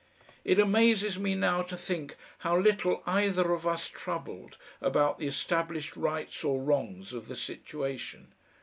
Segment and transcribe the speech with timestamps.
[0.43, 5.95] It amazes me now to think how little either of us troubled about the established
[5.95, 8.33] rights or wrongs of the situation.